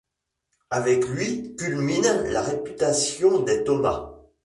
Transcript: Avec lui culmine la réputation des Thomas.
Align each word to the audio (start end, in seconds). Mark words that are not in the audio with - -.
Avec 0.71 1.07
lui 1.09 1.55
culmine 1.57 2.23
la 2.31 2.41
réputation 2.41 3.41
des 3.43 3.63
Thomas. 3.63 4.15